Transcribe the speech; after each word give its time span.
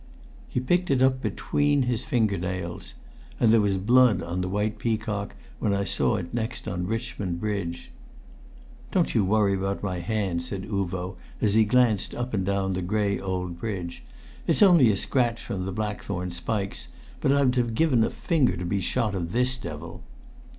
He 0.49 0.59
picked 0.59 0.89
it 0.89 0.99
up 1.03 1.21
between 1.21 1.83
his 1.83 2.03
finger 2.03 2.35
nails. 2.39 2.95
And 3.39 3.51
there 3.53 3.61
was 3.61 3.77
blood 3.77 4.23
on 4.23 4.41
the 4.41 4.49
white 4.49 4.79
peacock 4.79 5.35
when 5.59 5.75
I 5.75 5.83
saw 5.83 6.15
it 6.15 6.33
next 6.33 6.67
on 6.67 6.87
Richmond 6.87 7.39
Bridge. 7.39 7.91
"Don't 8.91 9.13
you 9.13 9.23
worry 9.23 9.53
about 9.53 9.83
my 9.83 9.99
hand," 9.99 10.41
said 10.41 10.63
Uvo 10.63 11.17
as 11.39 11.53
he 11.53 11.65
glanced 11.65 12.15
up 12.15 12.33
and 12.33 12.43
down 12.43 12.73
the 12.73 12.81
grey 12.81 13.19
old 13.19 13.59
bridge. 13.59 14.01
"It's 14.47 14.63
only 14.63 14.89
a 14.91 14.97
scratch 14.97 15.39
from 15.43 15.65
the 15.65 15.71
blackthorn 15.71 16.31
spikes, 16.31 16.87
but 17.19 17.31
I'd 17.31 17.55
have 17.57 17.75
given 17.75 18.03
a 18.03 18.09
finger 18.09 18.57
to 18.57 18.65
be 18.65 18.81
shot 18.81 19.13
of 19.13 19.33
this 19.33 19.55
devil!" 19.55 20.01